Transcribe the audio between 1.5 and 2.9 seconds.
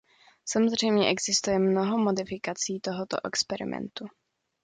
mnoho modifikací